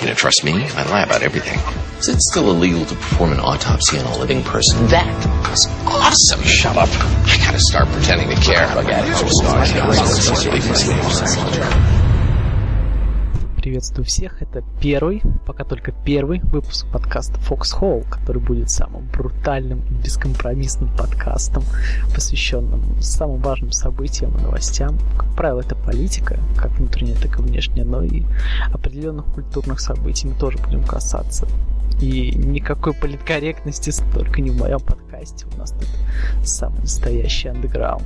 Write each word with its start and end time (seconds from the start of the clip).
You 0.00 0.06
know, 0.06 0.14
trust 0.14 0.44
me, 0.44 0.52
I 0.52 0.84
lie 0.90 1.02
about 1.02 1.22
everything. 1.22 1.58
Is 1.98 2.06
it 2.06 2.20
still 2.20 2.52
illegal 2.52 2.84
to 2.84 2.94
perform 2.94 3.32
an 3.32 3.40
autopsy 3.40 3.98
on 3.98 4.06
a 4.06 4.16
living 4.18 4.44
person? 4.44 4.86
That 4.86 5.10
is 5.52 5.66
awesome. 5.86 6.40
Shut 6.44 6.76
up. 6.76 6.88
I 7.26 7.36
gotta 7.44 7.58
start 7.58 7.88
pretending 7.88 8.28
to 8.30 8.36
care. 8.40 8.68
Приветствую 13.56 14.04
всех, 14.04 14.40
это 14.40 14.62
первый, 14.80 15.20
пока 15.44 15.64
только 15.64 15.90
первый 15.90 16.40
выпуск 16.44 16.86
подкаста 16.92 17.40
Foxhole, 17.40 18.08
который 18.08 18.40
будет 18.40 18.70
самым 18.70 19.08
брутальным 19.08 19.80
и 19.90 19.94
бескомпромиссным 19.94 20.96
подкастом, 20.96 21.64
посвященным 22.14 23.02
самым 23.02 23.40
важным 23.40 23.72
событиям 23.72 24.34
и 24.38 24.42
новостям. 24.42 24.96
Как 25.18 25.34
правило, 25.34 25.60
это 25.60 25.74
политика, 25.74 26.38
как 26.56 26.70
внутренняя, 26.78 27.16
так 27.16 27.40
и 27.40 27.42
внешняя, 27.58 27.84
но 27.84 28.02
и 28.02 28.22
определенных 28.72 29.26
культурных 29.26 29.80
событий 29.80 30.28
мы 30.28 30.34
тоже 30.34 30.58
будем 30.58 30.84
касаться. 30.84 31.48
И 32.00 32.30
никакой 32.36 32.92
политкорректности 32.92 33.92
только 34.14 34.40
не 34.40 34.50
в 34.50 34.56
моем 34.56 34.78
подкасте. 34.78 35.46
У 35.52 35.58
нас 35.58 35.72
тут 35.72 35.88
самый 36.46 36.80
настоящий 36.80 37.48
андеграунд. 37.48 38.04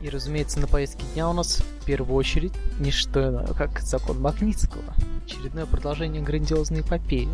И, 0.00 0.08
разумеется, 0.08 0.60
на 0.60 0.68
повестке 0.68 1.02
дня 1.14 1.28
у 1.28 1.32
нас 1.32 1.60
в 1.80 1.84
первую 1.84 2.16
очередь 2.16 2.52
не 2.78 2.92
что 2.92 3.28
иное, 3.28 3.48
как 3.48 3.80
закон 3.80 4.20
Магнитского. 4.20 4.94
Очередное 5.24 5.66
продолжение 5.66 6.22
грандиозной 6.22 6.82
эпопеи. 6.82 7.28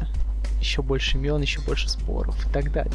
Еще 0.60 0.80
больше 0.80 1.18
имен, 1.18 1.42
еще 1.42 1.60
больше 1.60 1.90
споров 1.90 2.34
и 2.48 2.52
так 2.52 2.72
далее. 2.72 2.94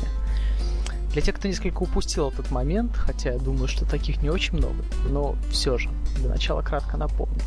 Для 1.12 1.24
тех, 1.24 1.36
кто 1.36 1.48
несколько 1.48 1.82
упустил 1.82 2.30
этот 2.30 2.52
момент, 2.52 2.96
хотя 2.96 3.34
я 3.34 3.40
думаю, 3.40 3.68
что 3.68 3.84
таких 3.86 4.22
не 4.22 4.30
очень 4.30 4.58
много, 4.58 4.84
но 5.10 5.36
все 5.50 5.78
же, 5.78 5.90
для 6.18 6.30
начала 6.30 6.62
кратко 6.62 6.98
напомню. 6.98 7.42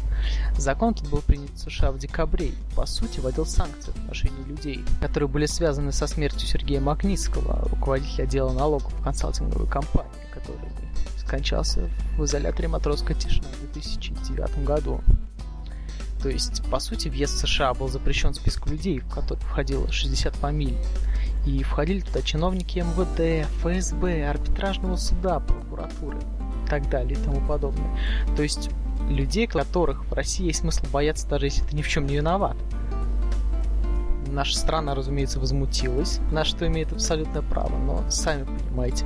Закон 0.58 0.94
тут 0.94 1.08
был 1.08 1.20
принят 1.20 1.50
в 1.50 1.58
США 1.58 1.92
в 1.92 1.98
декабре 1.98 2.48
и, 2.48 2.54
по 2.74 2.86
сути, 2.86 3.20
вводил 3.20 3.46
санкции 3.46 3.92
в 3.92 3.96
отношении 3.98 4.42
людей, 4.44 4.84
которые 5.00 5.28
были 5.28 5.46
связаны 5.46 5.92
со 5.92 6.08
смертью 6.08 6.41
Сергея 6.41 6.80
Магнитского, 6.80 7.69
руководителя 7.69 8.24
отдела 8.24 8.52
налогов 8.52 8.92
консалтинговой 9.04 9.69
компании, 9.69 10.10
который 10.32 10.69
скончался 11.19 11.88
в 12.19 12.24
изоляторе 12.24 12.69
«Матросская 12.69 13.16
тишина» 13.16 13.48
в 13.48 13.72
2009 13.72 14.64
году. 14.64 15.00
То 16.22 16.28
есть, 16.28 16.62
по 16.70 16.78
сути, 16.78 17.08
въезд 17.08 17.34
в 17.34 17.38
США 17.38 17.74
был 17.74 17.88
запрещен 17.88 18.32
списку 18.34 18.69
людей, 18.69 19.00
в 19.00 19.08
который 19.08 19.41
входило 19.41 19.91
60 19.91 20.34
фамилий. 20.36 20.78
И 21.46 21.62
входили 21.62 22.00
туда 22.00 22.22
чиновники 22.22 22.78
МВД, 22.78 23.48
ФСБ, 23.60 24.28
арбитражного 24.28 24.96
суда, 24.96 25.40
прокуратуры 25.40 26.18
и 26.18 26.68
так 26.68 26.88
далее 26.88 27.18
и 27.18 27.22
тому 27.22 27.40
подобное. 27.46 27.90
То 28.36 28.42
есть 28.42 28.70
людей, 29.08 29.46
которых 29.46 30.04
в 30.06 30.12
России 30.12 30.46
есть 30.46 30.60
смысл 30.60 30.86
бояться, 30.92 31.28
даже 31.28 31.46
если 31.46 31.64
ты 31.64 31.76
ни 31.76 31.82
в 31.82 31.88
чем 31.88 32.06
не 32.06 32.16
виноват. 32.16 32.56
Наша 34.28 34.56
страна, 34.56 34.94
разумеется, 34.94 35.40
возмутилась, 35.40 36.20
на 36.30 36.44
что 36.44 36.66
имеет 36.66 36.92
абсолютное 36.92 37.42
право, 37.42 37.76
но 37.76 38.08
сами 38.10 38.44
понимаете, 38.44 39.04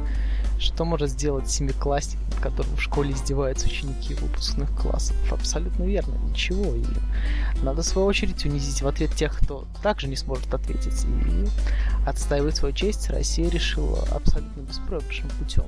что 0.58 0.84
может 0.84 1.10
сделать 1.10 1.50
семиклассник, 1.50 2.18
над 2.30 2.40
которым 2.40 2.76
в 2.76 2.82
школе 2.82 3.12
издеваются 3.12 3.66
ученики 3.66 4.14
выпускных 4.14 4.70
классов? 4.76 5.16
Абсолютно 5.32 5.84
верно, 5.84 6.14
ничего. 6.28 6.74
И 6.74 6.84
надо, 7.62 7.82
в 7.82 7.84
свою 7.84 8.06
очередь, 8.06 8.44
унизить 8.44 8.82
в 8.82 8.88
ответ 8.88 9.14
тех, 9.14 9.38
кто 9.38 9.66
также 9.82 10.08
не 10.08 10.16
сможет 10.16 10.52
ответить. 10.52 11.04
И 11.04 11.46
отстаивать 12.06 12.56
свою 12.56 12.74
честь 12.74 13.10
Россия 13.10 13.50
решила 13.50 14.06
абсолютно 14.10 14.60
беспроигрышным 14.62 15.30
путем. 15.38 15.66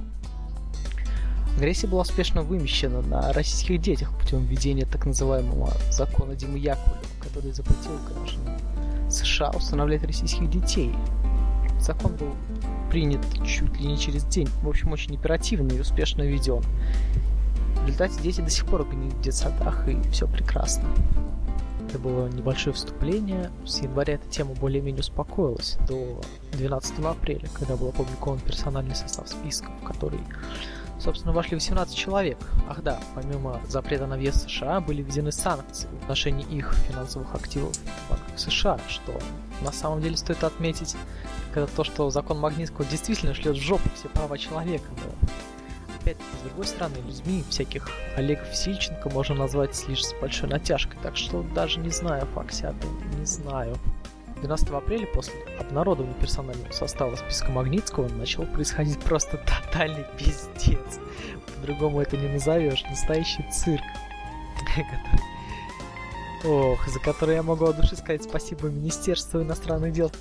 Агрессия 1.56 1.89
была 1.89 2.02
успешно 2.02 2.42
вымещена 2.42 3.02
на 3.02 3.33
российских 3.33 3.80
детях 3.80 4.17
путем 4.17 4.45
введения 4.45 4.86
так 4.86 5.06
называемого 5.06 5.73
закона 5.91 6.36
Димы 6.36 6.58
Яковлева, 6.58 7.00
который 7.20 7.50
запретил 7.50 7.98
гражданам 8.08 9.11
США 9.11 9.50
устанавливать 9.50 10.05
российских 10.05 10.48
детей. 10.50 10.95
Закон 11.80 12.14
был 12.17 12.34
принят 12.91 13.25
чуть 13.47 13.78
ли 13.81 13.86
не 13.86 13.98
через 13.98 14.24
день. 14.24 14.48
В 14.63 14.68
общем, 14.68 14.92
очень 14.92 15.14
оперативно 15.17 15.73
и 15.73 15.80
успешно 15.80 16.23
введен. 16.23 16.63
В 17.83 17.86
результате 17.86 18.20
дети 18.23 18.40
до 18.40 18.51
сих 18.51 18.67
пор 18.67 18.85
гниют 18.89 19.14
в 19.14 19.20
детсадах, 19.20 19.89
и 19.89 20.01
все 20.11 20.27
прекрасно. 20.27 20.89
Это 21.89 21.98
было 21.98 22.29
небольшое 22.29 22.74
вступление. 22.74 23.51
С 23.64 23.80
января 23.80 24.14
эта 24.14 24.29
тема 24.29 24.55
более-менее 24.55 25.01
успокоилась 25.01 25.79
до 25.89 26.20
12 26.52 26.98
апреля, 27.01 27.48
когда 27.55 27.77
был 27.77 27.89
опубликован 27.89 28.40
персональный 28.40 28.95
состав 28.95 29.29
списков, 29.29 29.73
который, 29.86 30.20
собственно, 30.98 31.33
вошли 31.33 31.55
18 31.55 31.97
человек. 31.97 32.39
Ах 32.69 32.83
да, 32.83 33.01
помимо 33.14 33.61
запрета 33.69 34.07
на 34.07 34.17
въезд 34.17 34.47
в 34.47 34.51
США, 34.51 34.81
были 34.81 35.03
введены 35.03 35.33
санкции 35.33 35.89
в 35.89 36.03
отношении 36.03 36.47
их 36.47 36.75
финансовых 36.89 37.35
активов 37.35 37.75
в 37.75 38.11
банках 38.11 38.39
США, 38.39 38.79
что 38.89 39.13
на 39.63 39.73
самом 39.73 40.01
деле 40.01 40.17
стоит 40.17 40.45
отметить, 40.45 40.97
когда 41.53 41.67
то, 41.67 41.85
что 41.85 42.11
закон 42.11 42.39
Магнитского 42.39 42.85
действительно 42.87 43.35
шлет 43.35 43.57
в 43.57 43.61
жопу 43.61 43.89
все 43.95 44.08
права 44.08 44.39
человека. 44.39 44.87
Но, 44.91 45.29
опять 46.01 46.17
с 46.17 46.45
другой 46.45 46.67
стороны, 46.67 46.97
людьми 47.07 47.45
всяких 47.48 47.91
Олегов 48.17 48.55
Сильченко 48.55 49.11
можно 49.11 49.35
назвать 49.35 49.89
лишь 49.89 50.05
с 50.05 50.14
большой 50.20 50.48
натяжкой, 50.48 50.98
так 51.03 51.17
что 51.17 51.42
даже 51.55 51.81
не 51.81 51.91
знаю, 51.91 52.27
факсиаты, 52.35 52.87
не 53.19 53.27
знаю. 53.27 53.77
12 54.41 54.71
апреля 54.71 55.07
после 55.07 55.35
обнародования 55.59 56.15
персонального 56.15 56.71
состава 56.73 57.17
списка 57.17 57.51
Магнитского 57.51 58.09
начал 58.09 58.47
происходить 58.47 58.99
просто 59.01 59.39
тотальный 59.39 60.05
пиздец. 60.17 61.01
По-другому 61.57 62.01
это 62.01 62.17
не 62.17 62.29
назовешь. 62.29 62.83
Настоящий 62.85 63.45
цирк. 63.53 63.83
Ох, 66.45 66.87
за 66.89 67.01
который 67.01 67.35
я 67.35 67.43
могу 67.43 67.67
от 67.67 67.77
души 67.77 67.97
сказать 67.97 68.23
спасибо 68.23 68.69
Министерству 68.69 69.43
иностранных 69.43 69.93
дел 69.93 70.13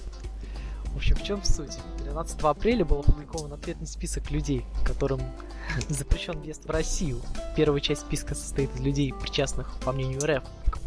в 0.97 0.99
общем, 0.99 1.15
в 1.15 1.23
чем 1.23 1.43
суть? 1.43 1.77
13 1.99 2.41
апреля 2.41 2.83
был 2.83 3.01
опубликован 3.01 3.53
ответный 3.53 3.85
список 3.85 4.31
людей, 4.31 4.65
которым 4.83 5.21
запрещен 5.89 6.39
въезд 6.39 6.65
в 6.65 6.71
Россию. 6.71 7.21
Первая 7.55 7.79
часть 7.81 8.01
списка 8.01 8.33
состоит 8.33 8.73
из 8.73 8.81
людей, 8.81 9.13
причастных, 9.13 9.79
по 9.85 9.91
мнению 9.91 10.19
РФ, 10.25 10.43
к 10.71 10.79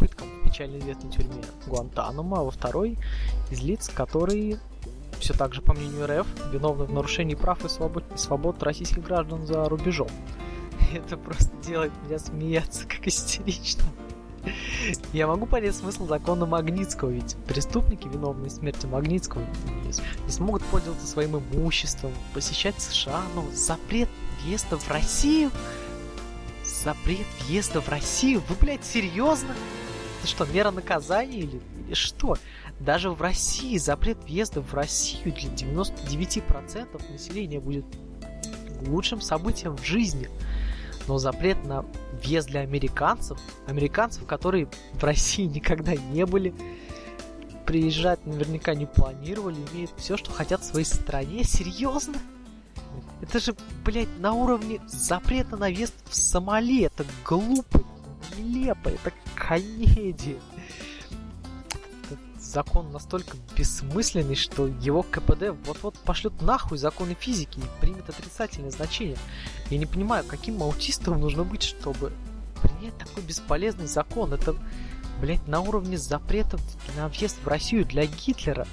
печально 0.50 0.78
известной 0.78 1.10
тюрьме 1.10 1.42
Гуантанамо, 1.66 2.40
а 2.40 2.42
во 2.44 2.50
второй 2.50 2.98
из 3.50 3.62
лиц, 3.62 3.88
которые 3.88 4.58
все 5.20 5.34
так 5.34 5.54
же, 5.54 5.62
по 5.62 5.74
мнению 5.74 6.06
РФ, 6.06 6.26
виновны 6.52 6.84
в 6.84 6.92
нарушении 6.92 7.34
прав 7.34 7.64
и 7.64 7.68
свобод, 7.68 8.04
и 8.14 8.18
свобод 8.18 8.62
российских 8.62 9.02
граждан 9.02 9.46
за 9.46 9.68
рубежом. 9.68 10.08
Это 10.94 11.16
просто 11.16 11.50
делает 11.64 11.92
меня 12.04 12.18
смеяться, 12.18 12.86
как 12.86 13.06
истерично. 13.06 13.84
Я 15.12 15.26
могу 15.26 15.44
понять 15.44 15.76
смысл 15.76 16.06
закона 16.06 16.46
Магнитского, 16.46 17.10
ведь 17.10 17.36
преступники, 17.46 18.08
виновные 18.08 18.48
в 18.48 18.52
смерти 18.52 18.86
Магнитского, 18.86 19.44
не 19.84 20.32
смогут 20.32 20.62
пользоваться 20.64 21.06
своим 21.06 21.36
имуществом, 21.36 22.12
посещать 22.32 22.80
США, 22.80 23.20
но 23.34 23.44
запрет 23.52 24.08
въезда 24.42 24.78
в 24.78 24.88
Россию? 24.88 25.50
Запрет 26.64 27.26
въезда 27.40 27.82
в 27.82 27.88
Россию? 27.90 28.42
Вы, 28.48 28.56
блядь, 28.58 28.84
серьезно? 28.84 29.54
Это 30.20 30.28
что, 30.28 30.44
мера 30.46 30.70
наказания 30.70 31.38
или, 31.38 31.60
или 31.86 31.94
что? 31.94 32.36
Даже 32.78 33.10
в 33.10 33.20
России 33.20 33.76
запрет 33.76 34.18
въезда 34.24 34.60
в 34.60 34.72
Россию 34.72 35.34
для 35.34 35.50
99% 35.50 37.12
населения 37.12 37.60
будет 37.60 37.84
лучшим 38.86 39.20
событием 39.20 39.76
в 39.76 39.84
жизни 39.84 40.28
но 41.10 41.18
запрет 41.18 41.64
на 41.64 41.84
въезд 42.22 42.48
для 42.48 42.60
американцев, 42.60 43.36
американцев, 43.66 44.26
которые 44.26 44.68
в 44.92 45.02
России 45.02 45.44
никогда 45.54 45.96
не 45.96 46.24
были, 46.24 46.54
приезжать 47.66 48.24
наверняка 48.26 48.74
не 48.74 48.86
планировали, 48.86 49.56
имеют 49.72 49.90
все, 49.96 50.16
что 50.16 50.30
хотят 50.30 50.60
в 50.60 50.64
своей 50.64 50.86
стране. 50.86 51.42
Серьезно? 51.42 52.14
Это 53.20 53.40
же, 53.40 53.56
блядь, 53.84 54.20
на 54.20 54.34
уровне 54.34 54.80
запрета 54.86 55.56
на 55.56 55.66
въезд 55.66 55.94
в 56.08 56.14
Сомали. 56.14 56.84
Это 56.84 57.04
глупо, 57.24 57.82
нелепо, 58.36 58.88
это 58.88 59.12
комедия 59.34 60.40
закон 62.50 62.90
настолько 62.90 63.36
бессмысленный, 63.56 64.34
что 64.34 64.66
его 64.66 65.02
КПД 65.02 65.50
вот-вот 65.66 65.98
пошлет 65.98 66.40
нахуй 66.42 66.78
законы 66.78 67.16
физики 67.18 67.58
и 67.58 67.80
примет 67.80 68.08
отрицательное 68.08 68.70
значение. 68.70 69.16
Я 69.70 69.78
не 69.78 69.86
понимаю, 69.86 70.24
каким 70.24 70.62
аутистом 70.62 71.20
нужно 71.20 71.44
быть, 71.44 71.62
чтобы 71.62 72.12
принять 72.62 72.96
такой 72.98 73.22
бесполезный 73.22 73.86
закон. 73.86 74.32
Это, 74.32 74.56
блядь, 75.20 75.46
на 75.46 75.60
уровне 75.60 75.96
запретов 75.96 76.60
на 76.96 77.08
въезд 77.08 77.36
в 77.42 77.48
Россию 77.48 77.84
для 77.84 78.06
Гитлера. 78.06 78.66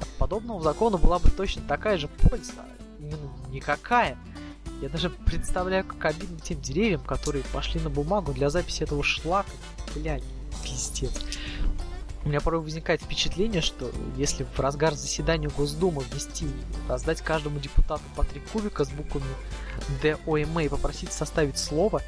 От 0.00 0.08
подобного 0.18 0.62
закона 0.62 0.98
была 0.98 1.18
бы 1.18 1.30
точно 1.30 1.62
такая 1.66 1.96
же 1.96 2.08
польза. 2.08 2.52
Именно 2.98 3.30
никакая. 3.48 4.18
Я 4.80 4.88
даже 4.88 5.10
представляю, 5.10 5.84
как 5.84 6.04
обидно 6.04 6.38
тем 6.40 6.60
деревьям, 6.60 7.00
которые 7.00 7.44
пошли 7.44 7.80
на 7.80 7.90
бумагу 7.90 8.32
для 8.32 8.50
записи 8.50 8.82
этого 8.82 9.02
шлака. 9.02 9.50
Блядь, 9.94 10.22
пиздец. 10.62 11.12
У 12.24 12.28
меня 12.28 12.40
порой 12.40 12.60
возникает 12.60 13.00
впечатление, 13.00 13.62
что 13.62 13.90
если 14.16 14.44
в 14.44 14.58
разгар 14.58 14.94
заседания 14.94 15.48
Госдумы 15.48 16.02
ввести, 16.12 16.48
раздать 16.88 17.22
каждому 17.22 17.60
депутату 17.60 18.02
по 18.16 18.24
три 18.24 18.40
кубика 18.52 18.84
с 18.84 18.90
буквами 18.90 19.24
ДОМА 20.02 20.64
и 20.64 20.68
попросить 20.68 21.12
составить 21.12 21.56
слово, 21.56 22.02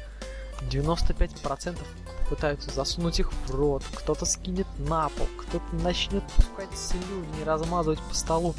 95% 0.69 1.77
попытаются 2.19 2.69
засунуть 2.69 3.19
их 3.21 3.31
в 3.31 3.55
рот, 3.55 3.83
кто-то 3.95 4.25
скинет 4.25 4.67
на 4.77 5.07
пол, 5.07 5.27
кто-то 5.37 5.75
начнет 5.83 6.23
пускать 6.33 6.77
слюни 6.77 7.41
и 7.41 7.45
размазывать 7.45 8.01
по 8.01 8.13
столу. 8.13 8.55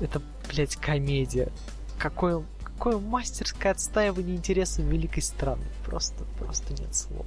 Это, 0.00 0.20
блядь, 0.48 0.76
комедия. 0.76 1.50
Какое, 1.98 2.44
какое 2.82 2.98
мастерское 2.98 3.70
отстаивание 3.70 4.34
интересов 4.34 4.84
великой 4.84 5.22
страны. 5.22 5.62
Просто, 5.86 6.24
просто 6.40 6.72
нет 6.72 6.92
слов. 6.96 7.26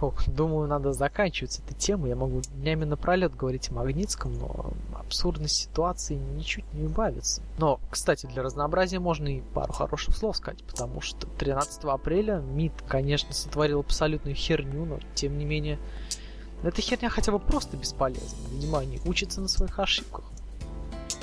Ох, 0.00 0.28
думаю, 0.28 0.66
надо 0.66 0.92
заканчивать 0.92 1.60
эту 1.60 1.72
тему. 1.72 2.08
Я 2.08 2.16
могу 2.16 2.40
днями 2.40 2.84
напролет 2.84 3.36
говорить 3.36 3.70
о 3.70 3.74
Магнитском, 3.74 4.36
но 4.36 4.72
абсурдность 4.98 5.54
ситуации 5.54 6.16
ничуть 6.16 6.64
не 6.74 6.82
убавится. 6.82 7.42
Но, 7.58 7.78
кстати, 7.92 8.26
для 8.26 8.42
разнообразия 8.42 8.98
можно 8.98 9.28
и 9.28 9.40
пару 9.40 9.72
хороших 9.72 10.16
слов 10.16 10.36
сказать, 10.36 10.64
потому 10.64 11.00
что 11.00 11.28
13 11.28 11.84
апреля 11.84 12.38
МИД, 12.40 12.72
конечно, 12.88 13.32
сотворил 13.32 13.78
абсолютную 13.78 14.34
херню, 14.34 14.84
но, 14.84 14.98
тем 15.14 15.38
не 15.38 15.44
менее, 15.44 15.78
эта 16.64 16.82
херня 16.82 17.08
хотя 17.08 17.30
бы 17.30 17.38
просто 17.38 17.76
бесполезна. 17.76 18.48
Видимо, 18.50 18.80
они 18.80 19.00
учатся 19.04 19.40
на 19.40 19.46
своих 19.46 19.78
ошибках. 19.78 20.24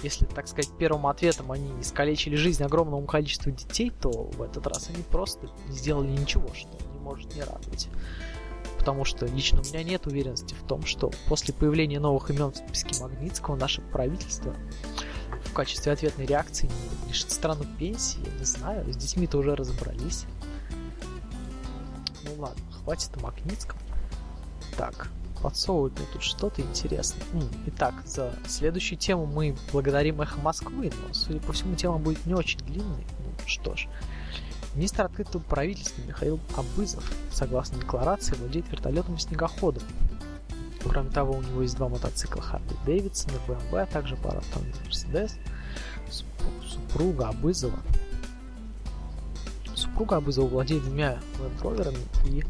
Если, 0.02 0.26
так 0.26 0.48
сказать, 0.48 0.72
первым 0.78 1.08
ответом 1.08 1.52
они 1.52 1.70
искалечили 1.82 2.36
жизнь 2.36 2.64
огромному 2.64 3.06
количеству 3.06 3.52
детей, 3.52 3.92
то 3.92 4.10
в 4.10 4.42
этот 4.42 4.66
раз 4.68 4.90
они 4.90 5.04
просто 5.04 5.50
не 5.68 5.76
сделали 5.76 6.08
ничего, 6.08 6.54
что 6.54 6.70
не 6.94 7.00
может 7.00 7.34
не 7.36 7.42
радовать 7.42 7.90
потому 8.80 9.04
что 9.04 9.26
лично 9.26 9.60
у 9.62 9.64
меня 9.64 9.84
нет 9.84 10.08
уверенности 10.08 10.56
в 10.56 10.66
том, 10.66 10.86
что 10.86 11.12
после 11.28 11.54
появления 11.54 12.00
новых 12.00 12.32
имен 12.32 12.52
в 12.52 12.56
списке 12.56 13.00
Магнитского 13.04 13.56
наше 13.56 13.82
правительство 13.82 14.56
в 15.46 15.54
качестве 15.54 15.92
ответной 15.92 16.26
реакции 16.26 16.70
лишит 17.08 17.30
страну 17.32 17.66
пенсии, 17.78 18.20
я 18.26 18.40
не 18.40 18.46
знаю, 18.46 18.92
с 18.92 18.98
детьми-то 18.98 19.38
уже 19.38 19.56
разобрались. 19.56 20.26
Ну 22.24 22.42
ладно, 22.42 22.64
хватит 22.72 23.12
о 23.18 23.20
Магнитском. 23.20 23.78
Так, 24.78 25.12
подсовывают 25.42 25.98
мне 25.98 26.08
тут 26.14 26.24
что-то 26.24 26.62
интересное. 26.62 27.22
Итак, 27.68 27.94
за 28.06 28.34
следующую 28.48 28.98
тему 28.98 29.26
мы 29.26 29.56
благодарим 29.72 30.22
Эхо 30.22 30.40
Москвы, 30.40 30.92
но, 31.08 31.14
судя 31.14 31.40
по 31.40 31.54
всему, 31.54 31.76
тема 31.76 31.98
будет 31.98 32.26
не 32.26 32.34
очень 32.34 32.60
длинной. 32.60 33.06
Ну 33.20 33.48
что 33.48 33.76
ж, 33.76 33.88
Министр 34.76 35.06
открытого 35.06 35.42
правительства 35.42 36.02
Михаил 36.04 36.40
Абызов, 36.56 37.04
согласно 37.32 37.80
декларации, 37.80 38.36
владеет 38.36 38.70
вертолетом-снегоходом. 38.70 39.84
Кроме 40.84 41.10
того, 41.10 41.34
у 41.34 41.42
него 41.42 41.62
есть 41.62 41.76
два 41.76 41.90
мотоцикла 41.90 42.42
Harley 42.42 42.78
Davidson 42.86 43.32
и 43.34 43.52
BMW, 43.52 43.82
а 43.82 43.86
также 43.86 44.16
пара 44.16 44.38
автомобилей 44.38 44.76
Mercedes. 44.88 45.34
Супруга 46.66 47.30
Абызова. 47.30 47.80
Супруга 49.76 50.18
Абызова 50.18 50.48
владеет 50.48 50.84
двумя 50.84 51.20
Land 51.64 51.98
и 52.28 52.44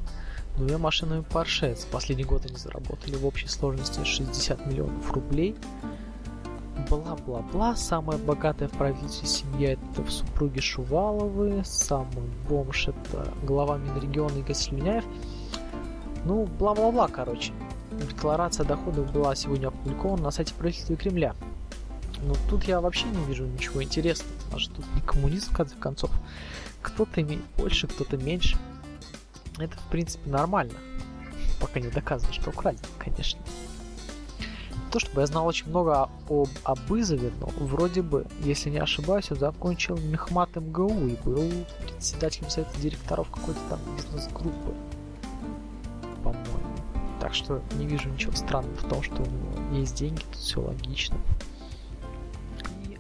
двумя 0.59 0.77
машинами 0.77 1.23
Porsche. 1.23 1.75
За 1.75 1.87
последний 1.87 2.25
год 2.25 2.45
они 2.45 2.55
заработали 2.55 3.15
в 3.15 3.25
общей 3.25 3.47
сложности 3.47 4.03
60 4.03 4.67
миллионов 4.67 5.11
рублей– 5.11 5.55
бла-бла-бла. 6.89 7.75
Самая 7.75 8.17
богатая 8.17 8.67
в 8.67 8.71
правительстве 8.71 9.27
семья 9.27 9.73
это 9.73 10.03
в 10.03 10.11
супруге 10.11 10.61
Шуваловы, 10.61 11.61
самый 11.65 12.27
бомж 12.47 12.87
это 12.87 13.33
глава 13.43 13.77
Минрегиона 13.77 14.37
Игорь 14.37 14.55
Слюняев. 14.55 15.05
Ну, 16.25 16.45
бла-бла-бла, 16.45 17.07
короче. 17.07 17.53
Декларация 17.91 18.65
доходов 18.65 19.11
была 19.11 19.35
сегодня 19.35 19.67
опубликована 19.67 20.23
на 20.23 20.31
сайте 20.31 20.53
правительства 20.53 20.95
Кремля. 20.95 21.35
Но 22.23 22.35
тут 22.49 22.65
я 22.65 22.81
вообще 22.81 23.05
не 23.05 23.23
вижу 23.25 23.45
ничего 23.45 23.81
интересного. 23.81 24.59
Что 24.59 24.75
тут 24.75 24.85
не 24.95 25.01
коммунизм, 25.01 25.51
в 25.51 25.55
конце 25.55 25.75
концов. 25.75 26.11
Кто-то 26.81 27.21
имеет 27.21 27.41
больше, 27.57 27.87
кто-то 27.87 28.17
меньше. 28.17 28.57
Это, 29.59 29.77
в 29.77 29.83
принципе, 29.91 30.29
нормально. 30.29 30.73
Пока 31.59 31.79
не 31.79 31.89
доказано, 31.89 32.33
что 32.33 32.49
украли, 32.49 32.77
конечно 32.97 33.39
то, 34.89 34.99
чтобы 34.99 35.21
я 35.21 35.27
знал 35.27 35.45
очень 35.45 35.69
много 35.69 36.09
об 36.29 36.47
Абызове, 36.63 37.31
но 37.39 37.47
вроде 37.57 38.01
бы, 38.01 38.25
если 38.41 38.69
не 38.69 38.79
ошибаюсь, 38.79 39.31
он 39.31 39.37
закончил 39.37 39.97
Мехмат 39.97 40.55
МГУ 40.55 41.07
и 41.07 41.15
был 41.23 41.51
председателем 41.81 42.49
совета 42.49 42.79
директоров 42.79 43.29
какой-то 43.29 43.59
там 43.69 43.79
бизнес-группы, 43.95 44.73
по-моему. 46.23 46.45
Так 47.19 47.33
что 47.33 47.61
не 47.75 47.85
вижу 47.85 48.09
ничего 48.09 48.33
странного 48.33 48.75
в 48.75 48.89
том, 48.89 49.03
что 49.03 49.21
у 49.21 49.25
него 49.25 49.77
есть 49.77 49.95
деньги, 49.95 50.21
тут 50.21 50.35
все 50.35 50.61
логично. 50.61 51.17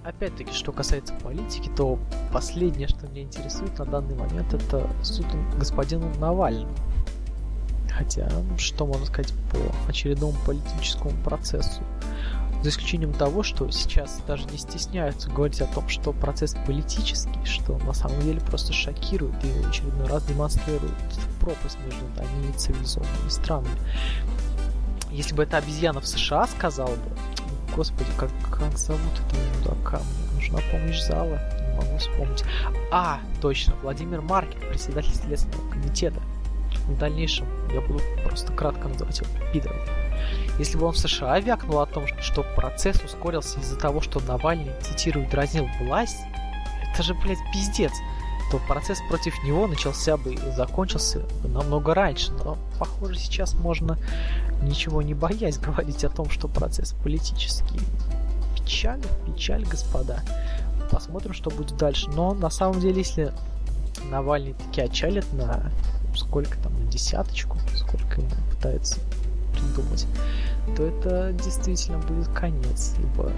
Опять-таки, 0.09 0.51
что 0.53 0.71
касается 0.71 1.13
политики, 1.13 1.69
то 1.77 1.99
последнее, 2.33 2.87
что 2.87 3.07
меня 3.07 3.21
интересует 3.21 3.77
на 3.77 3.85
данный 3.85 4.15
момент, 4.15 4.51
это 4.55 4.89
суд 5.03 5.27
господину 5.55 6.11
Навальному 6.17 6.73
Хотя, 7.95 8.27
что 8.57 8.87
можно 8.87 9.05
сказать 9.05 9.31
по 9.51 9.59
очередному 9.87 10.33
политическому 10.47 11.11
процессу? 11.23 11.83
За 12.63 12.69
исключением 12.69 13.13
того, 13.13 13.43
что 13.43 13.69
сейчас 13.69 14.19
даже 14.27 14.45
не 14.45 14.57
стесняются 14.57 15.29
говорить 15.29 15.61
о 15.61 15.67
том, 15.67 15.87
что 15.87 16.11
процесс 16.11 16.55
политический, 16.65 17.45
что 17.45 17.77
на 17.77 17.93
самом 17.93 18.19
деле 18.21 18.41
просто 18.41 18.73
шокирует 18.73 19.35
и 19.45 19.69
очередной 19.69 20.07
раз 20.07 20.23
демонстрирует 20.23 20.91
пропасть 21.39 21.77
между 21.85 22.05
нами 22.17 22.49
и 22.49 22.57
цивилизованными 22.57 23.29
странами. 23.29 23.79
Если 25.11 25.35
бы 25.35 25.43
это 25.43 25.57
обезьяна 25.57 26.01
в 26.01 26.07
США 26.07 26.47
сказала 26.47 26.95
бы, 26.95 27.11
господи, 27.75 28.09
как, 28.17 28.29
как 28.51 28.77
зовут 28.77 29.01
этого 29.27 29.41
мудака, 29.57 29.97
мне 29.99 30.35
нужна 30.35 30.59
помощь 30.71 31.01
зала, 31.01 31.39
не 31.67 31.77
могу 31.77 31.97
вспомнить. 31.97 32.43
А, 32.91 33.19
точно, 33.41 33.75
Владимир 33.81 34.21
Маркин, 34.21 34.59
председатель 34.69 35.13
Следственного 35.15 35.69
комитета 35.71 36.21
в 36.87 36.97
дальнейшем 36.97 37.47
я 37.73 37.81
буду 37.81 38.01
просто 38.23 38.51
кратко 38.53 38.87
называть 38.87 39.19
его 39.19 39.29
пидором. 39.51 39.79
Если 40.57 40.77
бы 40.77 40.87
он 40.87 40.93
в 40.93 40.97
США 40.97 41.39
вякнул 41.39 41.79
о 41.79 41.85
том, 41.85 42.05
что 42.19 42.43
процесс 42.55 43.01
ускорился 43.01 43.59
из-за 43.59 43.77
того, 43.77 44.01
что 44.01 44.19
Навальный, 44.19 44.73
цитирую, 44.81 45.27
дразнил 45.29 45.67
власть, 45.79 46.17
это 46.91 47.03
же, 47.03 47.13
блядь, 47.13 47.37
пиздец, 47.53 47.93
то 48.51 48.59
процесс 48.67 48.99
против 49.07 49.41
него 49.43 49.67
начался 49.67 50.17
бы 50.17 50.33
и 50.33 50.51
закончился 50.51 51.19
бы 51.41 51.49
намного 51.49 51.93
раньше. 51.93 52.31
Но, 52.43 52.57
похоже, 52.77 53.17
сейчас 53.17 53.53
можно, 53.53 53.97
ничего 54.61 55.01
не 55.01 55.13
боясь, 55.13 55.57
говорить 55.59 56.03
о 56.03 56.09
том, 56.09 56.29
что 56.29 56.47
процесс 56.47 56.93
политический. 57.03 57.79
Печаль, 58.55 59.01
печаль, 59.25 59.65
господа. 59.65 60.19
Посмотрим, 60.91 61.33
что 61.33 61.49
будет 61.49 61.77
дальше. 61.77 62.09
Но, 62.09 62.33
на 62.33 62.49
самом 62.49 62.79
деле, 62.79 62.97
если 62.97 63.31
Навальный 64.09 64.53
таки 64.53 64.81
отчалит 64.81 65.31
на 65.33 65.71
сколько 66.15 66.57
там, 66.59 66.73
на 66.73 66.89
десяточку, 66.91 67.57
сколько 67.75 68.21
пытается 68.51 68.99
придумать, 69.53 70.07
то 70.75 70.83
это 70.83 71.33
действительно 71.33 71.99
будет 71.99 72.27
конец, 72.29 72.95
ибо 72.99 73.31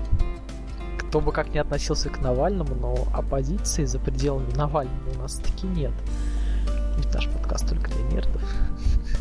кто 0.97 1.19
бы 1.19 1.31
как 1.31 1.53
ни 1.53 1.57
относился 1.57 2.09
к 2.09 2.21
Навальному, 2.21 2.75
но 2.75 3.07
оппозиции 3.13 3.85
за 3.85 3.99
пределами 3.99 4.53
Навального 4.55 5.11
у 5.13 5.19
нас 5.19 5.35
таки 5.35 5.67
нет. 5.67 5.91
Ведь 6.97 7.13
наш 7.13 7.27
подкаст 7.27 7.67
только 7.67 7.91
для 7.91 8.03
нердов. 8.03 8.41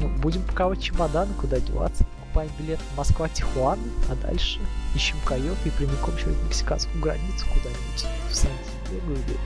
Ну, 0.00 0.08
будем 0.20 0.42
паковать 0.42 0.82
чемоданы, 0.82 1.32
куда 1.34 1.60
деваться. 1.60 2.04
Покупаем 2.20 2.50
билет 2.58 2.80
в 2.80 2.96
Москва-Тихуана, 2.96 3.82
а 4.10 4.14
дальше 4.16 4.58
ищем 4.94 5.16
каек 5.24 5.56
и 5.64 5.70
прямиком 5.70 6.16
через 6.16 6.36
мексиканскую 6.42 7.00
границу 7.00 7.46
куда-нибудь 7.46 8.06
в 8.30 8.34
Сан-Диего 8.34 9.12
или 9.12 9.36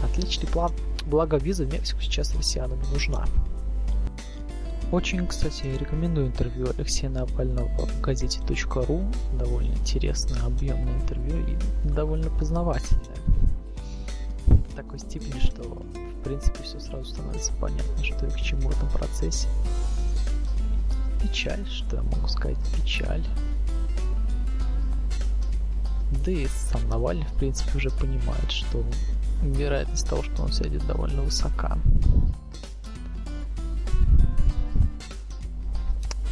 в 0.00 0.04
Отличный 0.04 0.48
план. 0.48 0.72
Благо 1.06 1.36
виза 1.36 1.64
в 1.64 1.72
Мексику 1.72 2.00
сейчас 2.00 2.34
россиянам 2.34 2.80
не 2.80 2.88
нужна. 2.88 3.26
Очень, 4.92 5.26
кстати, 5.26 5.66
рекомендую 5.66 6.28
интервью 6.28 6.68
Алексея 6.70 7.10
Навального 7.10 7.68
в 7.68 8.00
газете.ру. 8.00 9.04
Довольно 9.36 9.72
интересное, 9.72 10.40
объемное 10.42 10.94
интервью 10.94 11.44
и 11.46 11.88
довольно 11.88 12.30
познавательное. 12.30 13.15
Такой 14.76 14.98
степени, 14.98 15.40
что 15.40 15.62
в 15.62 16.22
принципе 16.22 16.62
все 16.62 16.78
сразу 16.78 17.06
становится 17.06 17.50
понятно, 17.54 18.04
что 18.04 18.26
и 18.26 18.30
к 18.30 18.36
чему 18.36 18.68
в 18.68 18.70
этом 18.70 18.90
процессе. 18.90 19.48
Печаль, 21.22 21.66
что 21.66 21.96
я 21.96 22.02
могу 22.02 22.28
сказать, 22.28 22.58
печаль. 22.76 23.24
Да 26.24 26.30
и 26.30 26.46
сам 26.46 26.86
Навальный, 26.90 27.24
в 27.24 27.32
принципе, 27.38 27.78
уже 27.78 27.90
понимает, 27.90 28.50
что 28.50 28.84
вероятность 29.40 30.06
того, 30.06 30.22
что 30.22 30.42
он 30.42 30.52
сядет, 30.52 30.86
довольно 30.86 31.22
высока. 31.22 31.78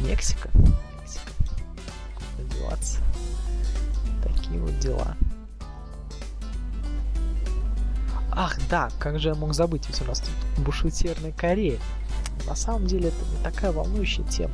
Мексика. 0.01 0.51
Мексика. 0.99 1.31
Куда 2.15 2.55
деваться? 2.55 2.99
Такие 4.23 4.59
вот 4.59 4.77
дела. 4.79 5.17
Ах, 8.35 8.57
да, 8.69 8.89
как 8.99 9.19
же 9.19 9.29
я 9.29 9.35
мог 9.35 9.53
забыть, 9.53 9.87
ведь 9.87 10.01
у 10.01 10.05
нас 10.05 10.19
тут 10.19 10.63
бушует 10.63 10.93
Северная 10.93 11.31
Корея. 11.31 11.79
На 12.45 12.55
самом 12.55 12.85
деле 12.85 13.07
это 13.07 13.17
не 13.31 13.43
такая 13.43 13.71
волнующая 13.71 14.25
тема. 14.25 14.53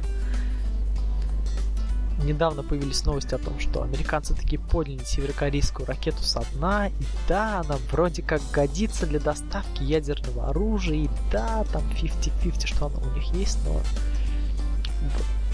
недавно 2.23 2.61
появились 2.61 3.03
новости 3.05 3.33
о 3.33 3.39
том, 3.39 3.59
что 3.59 3.81
американцы 3.81 4.35
таки 4.35 4.57
подняли 4.57 5.03
северокорейскую 5.03 5.87
ракету 5.87 6.21
со 6.21 6.43
дна, 6.53 6.89
и 6.89 6.93
да, 7.27 7.61
она 7.61 7.77
вроде 7.91 8.21
как 8.21 8.41
годится 8.51 9.07
для 9.07 9.19
доставки 9.19 9.81
ядерного 9.81 10.49
оружия, 10.49 10.95
и 10.95 11.09
да, 11.31 11.65
там 11.73 11.81
50-50, 11.99 12.67
что 12.67 12.85
она 12.85 12.99
у 12.99 13.15
них 13.15 13.33
есть, 13.33 13.57
но 13.65 13.81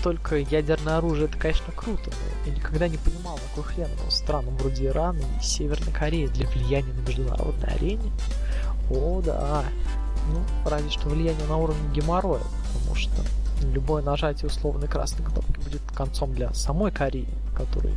только 0.07 0.37
ядерное 0.37 0.99
оружие 0.99 1.25
это, 1.25 1.37
конечно, 1.37 1.65
круто, 1.75 2.09
но 2.09 2.49
я 2.49 2.55
никогда 2.55 2.87
не 2.87 2.95
понимал, 2.95 3.35
на 3.35 3.41
какой 3.49 3.63
хрен 3.73 3.89
но 4.01 4.09
странам 4.09 4.55
вроде 4.55 4.85
Ирана 4.85 5.19
и 5.19 5.43
Северной 5.43 5.91
Кореи 5.91 6.27
для 6.27 6.47
влияния 6.47 6.93
на 6.93 7.01
международной 7.01 7.73
арене. 7.73 8.09
О, 8.89 9.21
да. 9.21 9.65
Ну, 10.31 10.69
разве 10.69 10.89
что 10.91 11.09
влияние 11.09 11.45
на 11.49 11.57
уровне 11.57 11.93
геморроя, 11.93 12.41
потому 12.71 12.95
что 12.95 13.21
любое 13.73 14.01
нажатие 14.01 14.47
условной 14.47 14.87
красной 14.87 15.25
кнопки 15.25 15.59
будет 15.59 15.81
концом 15.93 16.33
для 16.33 16.53
самой 16.53 16.93
Кореи, 16.93 17.27
который, 17.53 17.93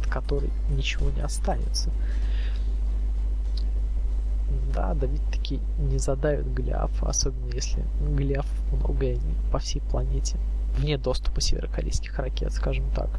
от 0.00 0.10
которой 0.10 0.50
ничего 0.70 1.10
не 1.10 1.20
останется. 1.20 1.90
Да, 4.74 4.94
Давид 4.94 5.22
таки 5.30 5.60
не 5.78 5.98
задавит 5.98 6.52
Голиафа, 6.52 7.08
особенно 7.08 7.52
если 7.54 7.84
Голиаф 8.00 8.46
много 8.72 9.06
и 9.06 9.10
они 9.10 9.34
по 9.52 9.60
всей 9.60 9.80
планете 9.80 10.38
вне 10.76 10.98
доступа 10.98 11.40
северокорейских 11.40 12.18
ракет, 12.18 12.52
скажем 12.52 12.90
так. 12.94 13.10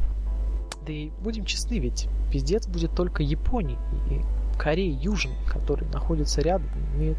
Да 0.86 0.92
и 0.92 1.10
будем 1.20 1.44
честны, 1.44 1.78
ведь 1.78 2.08
пиздец 2.30 2.66
будет 2.66 2.94
только 2.94 3.22
Японии 3.22 3.78
и 4.10 4.20
Кореи 4.58 4.98
Южной, 5.00 5.36
которые 5.48 5.90
находятся 5.90 6.40
рядом, 6.42 6.68
имеют 6.94 7.18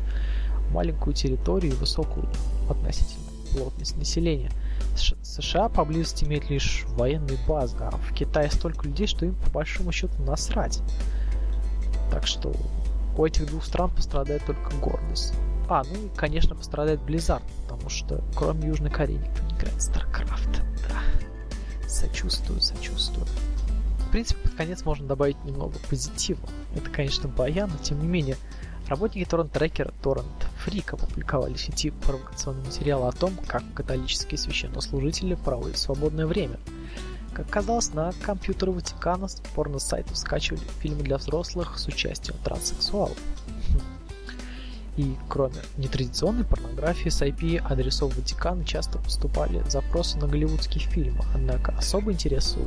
маленькую 0.71 1.13
территорию 1.13 1.73
и 1.73 1.75
высокую 1.75 2.27
относительно 2.69 3.25
плотность 3.53 3.97
населения. 3.97 4.51
США 4.95 5.69
поблизости 5.69 6.25
имеют 6.25 6.49
лишь 6.49 6.85
военные 6.89 7.37
базы, 7.47 7.77
а 7.79 7.91
в 7.91 8.13
Китае 8.13 8.51
столько 8.51 8.85
людей, 8.87 9.07
что 9.07 9.25
им 9.25 9.35
по 9.35 9.49
большому 9.49 9.91
счету 9.91 10.21
насрать. 10.23 10.81
Так 12.11 12.27
что 12.27 12.53
у 13.17 13.25
этих 13.25 13.47
двух 13.47 13.63
стран 13.63 13.89
пострадает 13.89 14.45
только 14.45 14.75
гордость. 14.77 15.33
А, 15.67 15.83
ну 15.83 16.05
и, 16.05 16.09
конечно, 16.15 16.55
пострадает 16.55 16.99
Blizzard, 17.01 17.43
потому 17.67 17.89
что 17.89 18.23
кроме 18.35 18.67
Южной 18.67 18.91
Кореи 18.91 19.17
никто 19.17 19.41
не 19.43 19.53
играет 19.55 19.81
в 19.81 19.89
StarCraft. 19.89 20.61
Да. 20.87 21.89
Сочувствую, 21.89 22.61
сочувствую. 22.61 23.25
В 24.07 24.11
принципе, 24.11 24.41
под 24.41 24.53
конец 24.53 24.85
можно 24.85 25.07
добавить 25.07 25.43
немного 25.43 25.75
позитива. 25.89 26.47
Это, 26.75 26.89
конечно, 26.89 27.27
баян, 27.27 27.69
но 27.69 27.77
тем 27.83 27.99
не 27.99 28.07
менее, 28.07 28.37
работники 28.87 29.27
торрент-трекера 29.27 29.91
Torrent 30.03 30.45
Freak 30.65 30.93
опубликовали 30.93 31.53
в 31.53 31.61
сети 31.61 31.89
провокационный 31.91 32.63
материал 32.63 33.07
о 33.07 33.11
том, 33.11 33.33
как 33.47 33.63
католические 33.73 34.37
священнослужители 34.37 35.35
проводят 35.35 35.77
свободное 35.77 36.27
время. 36.27 36.59
Как 37.33 37.49
казалось, 37.49 37.93
на 37.93 38.13
компьютеры 38.23 38.71
Ватикана 38.71 39.27
с 39.27 39.41
порно-сайтов 39.53 40.17
скачивали 40.17 40.61
фильмы 40.79 41.03
для 41.03 41.17
взрослых 41.17 41.77
с 41.77 41.87
участием 41.87 42.37
транссексуалов. 42.43 43.17
И 44.97 45.15
кроме 45.27 45.55
нетрадиционной 45.77 46.45
порнографии 46.45 47.09
с 47.09 47.21
IP-адресов 47.21 48.15
Ватикана 48.15 48.63
часто 48.63 48.97
поступали 48.97 49.61
запросы 49.67 50.17
на 50.17 50.27
голливудские 50.27 50.83
фильмы, 50.83 51.23
однако 51.33 51.73
особый 51.77 52.13
интерес 52.13 52.55
у 52.57 52.65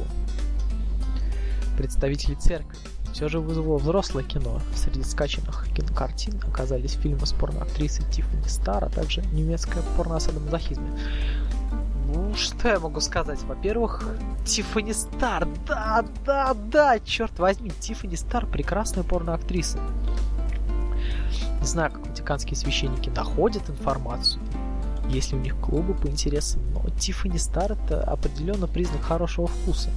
представителей 1.79 2.35
церкви 2.37 2.77
все 3.13 3.29
же 3.29 3.41
вызвало 3.41 3.79
взрослое 3.79 4.25
кино. 4.25 4.61
Среди 4.77 5.03
скачанных 5.03 5.67
кинокартин 5.75 6.41
оказались 6.47 6.93
фильмы 6.93 7.27
с 7.27 7.33
порноактрисой 7.33 8.05
Тиффани 8.11 8.47
Стар, 8.47 8.85
а 8.85 8.89
также 8.89 9.23
немецкая 9.33 9.83
порно 9.97 10.17
о 10.17 10.21
садомазохизме. 10.21 10.91
Ну, 12.07 12.35
что 12.35 12.69
я 12.69 12.79
могу 12.79 13.01
сказать? 13.01 13.43
Во-первых, 13.43 14.05
Тиффани 14.45 14.93
Стар, 14.93 15.49
да, 15.67 16.05
да, 16.25 16.55
да, 16.55 16.99
черт 17.01 17.39
возьми, 17.39 17.71
Тиффани 17.81 18.17
Стар 18.17 18.47
прекрасная 18.47 19.05
порноактриса. 19.05 19.79
Не 21.61 21.67
знаю, 21.67 21.93
как 21.93 22.08
ватиканские 22.29 22.57
священники 22.57 23.09
находят 23.09 23.71
информацию, 23.71 24.43
если 25.09 25.35
у 25.35 25.39
них 25.39 25.57
клубы 25.57 25.95
по 25.95 26.09
интересам, 26.09 26.61
но 26.75 26.85
Тиффани 26.99 27.39
Стар 27.39 27.73
это 27.73 28.03
определенно 28.03 28.67
признак 28.67 29.03
хорошего 29.03 29.47
вкуса. 29.47 29.89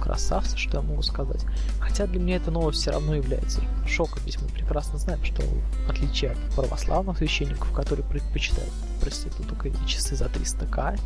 Красавцы, 0.00 0.56
что 0.56 0.78
я 0.78 0.82
могу 0.82 1.02
сказать. 1.02 1.44
Хотя 1.80 2.06
для 2.06 2.20
меня 2.20 2.36
эта 2.36 2.52
новость 2.52 2.80
все 2.80 2.92
равно 2.92 3.14
является 3.14 3.60
шоком, 3.88 4.20
ведь 4.24 4.40
мы 4.40 4.48
прекрасно 4.48 4.98
знаем, 4.98 5.24
что 5.24 5.42
в 5.86 5.90
отличие 5.90 6.32
от 6.32 6.38
православных 6.54 7.18
священников, 7.18 7.72
которые 7.72 8.06
предпочитают 8.06 8.72
проституток 9.00 9.66
и 9.66 9.72
часы 9.86 10.14
за 10.14 10.26
300к, 10.26 11.00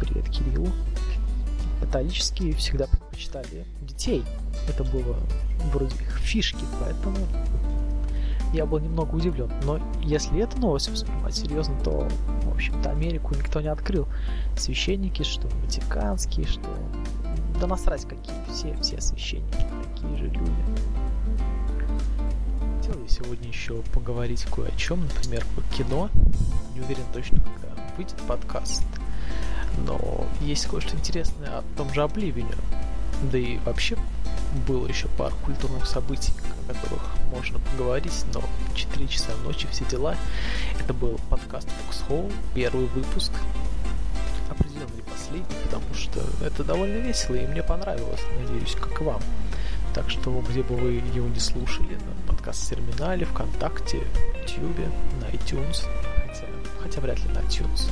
привет 0.00 0.28
Кириллу, 0.28 0.70
католические 1.80 2.52
всегда 2.54 2.86
предпочитали 2.86 3.64
детей. 3.80 4.22
Это 4.68 4.84
было 4.84 5.16
вроде 5.72 5.94
их 5.96 6.18
фишки, 6.18 6.64
поэтому 6.80 7.16
я 8.56 8.66
был 8.66 8.78
немного 8.78 9.14
удивлен. 9.14 9.50
Но 9.64 9.78
если 10.00 10.42
эту 10.42 10.58
новость 10.58 10.88
воспринимать 10.88 11.36
серьезно, 11.36 11.78
то, 11.80 12.08
в 12.44 12.52
общем-то, 12.52 12.90
Америку 12.90 13.34
никто 13.34 13.60
не 13.60 13.68
открыл. 13.68 14.08
Священники, 14.56 15.22
что 15.22 15.48
ватиканские, 15.62 16.46
что... 16.46 16.68
Да 17.60 17.66
насрать 17.66 18.02
какие, 18.02 18.34
все, 18.52 18.76
все 18.82 19.00
священники, 19.00 19.64
такие 19.94 20.16
же 20.16 20.26
люди. 20.26 20.64
Хотел 22.76 23.00
я 23.02 23.08
сегодня 23.08 23.48
еще 23.48 23.82
поговорить 23.94 24.44
кое 24.44 24.68
о 24.68 24.76
чем, 24.76 25.00
например, 25.02 25.44
по 25.54 25.62
кино. 25.74 26.10
Не 26.74 26.80
уверен 26.80 27.04
точно, 27.12 27.40
когда 27.40 27.74
выйдет 27.96 28.16
подкаст. 28.28 28.84
Но 29.86 30.26
есть 30.40 30.66
кое-что 30.66 30.96
интересное 30.96 31.58
о 31.58 31.64
том 31.76 31.92
же 31.92 32.02
Обливине. 32.02 32.54
Да 33.30 33.38
и 33.38 33.58
вообще 33.58 33.96
было 34.68 34.86
еще 34.86 35.08
пару 35.16 35.34
культурных 35.44 35.86
событий, 35.86 36.32
о 36.68 36.72
которых 36.72 37.02
можно 37.30 37.58
поговорить, 37.58 38.24
но 38.34 38.42
4 38.74 39.08
часа 39.08 39.32
ночи, 39.44 39.68
все 39.70 39.84
дела. 39.84 40.16
Это 40.80 40.92
был 40.92 41.18
подкаст 41.30 41.68
Foxhole, 41.68 42.32
первый 42.54 42.86
выпуск. 42.86 43.32
Определенно 44.50 44.94
не 44.94 45.02
последний, 45.02 45.56
потому 45.64 45.94
что 45.94 46.20
это 46.44 46.64
довольно 46.64 46.98
весело 46.98 47.34
и 47.34 47.46
мне 47.46 47.62
понравилось, 47.62 48.20
надеюсь, 48.38 48.74
как 48.74 49.00
и 49.00 49.04
вам. 49.04 49.20
Так 49.94 50.10
что, 50.10 50.44
где 50.48 50.62
бы 50.62 50.76
вы 50.76 50.92
его 51.14 51.26
не 51.28 51.40
слушали, 51.40 51.94
на 51.94 52.32
подкаст-терминале, 52.32 53.24
ВКонтакте, 53.24 54.02
Ютубе, 54.42 54.90
на 55.20 55.24
iTunes, 55.34 55.84
хотя, 56.26 56.46
хотя 56.82 57.00
вряд 57.00 57.18
ли 57.18 57.28
на 57.28 57.38
iTunes. 57.38 57.90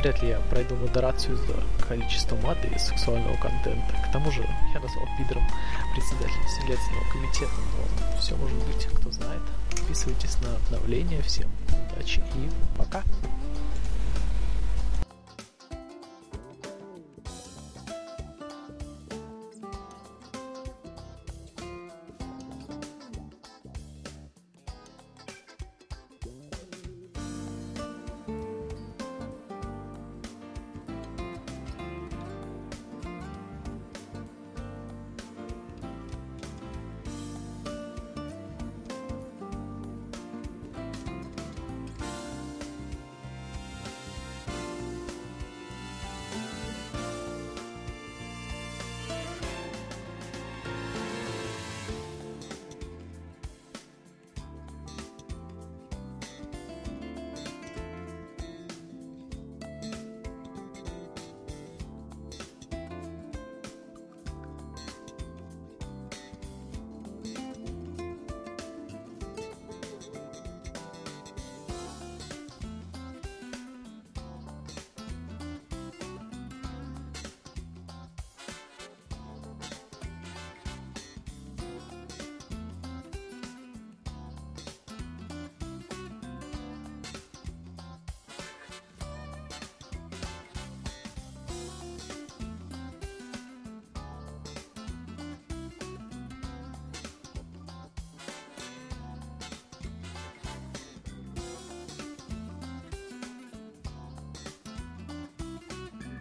Вряд 0.00 0.22
ли 0.22 0.28
я 0.30 0.40
пройду 0.48 0.76
модерацию 0.76 1.36
за 1.36 1.86
количество 1.86 2.34
маты 2.36 2.68
и 2.74 2.78
сексуального 2.78 3.36
контента. 3.36 3.94
К 4.08 4.10
тому 4.10 4.30
же 4.30 4.40
я 4.72 4.80
назвал 4.80 5.06
пидором 5.18 5.46
председателя 5.94 6.48
Следственного 6.48 7.04
комитета, 7.12 7.52
но 7.76 8.18
все 8.18 8.34
может 8.36 8.56
быть, 8.64 8.86
кто 8.86 9.10
знает. 9.10 9.42
Подписывайтесь 9.70 10.38
на 10.40 10.56
обновления. 10.56 11.20
Всем 11.20 11.50
удачи 11.94 12.22
и 12.34 12.48
пока! 12.78 13.02